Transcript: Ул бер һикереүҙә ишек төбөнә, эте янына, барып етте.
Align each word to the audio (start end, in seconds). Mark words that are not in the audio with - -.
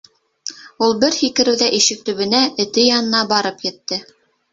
Ул 0.85 0.95
бер 1.03 1.17
һикереүҙә 1.17 1.67
ишек 1.79 2.01
төбөнә, 2.07 2.39
эте 2.65 2.87
янына, 2.87 3.21
барып 3.35 3.63
етте. 3.67 4.01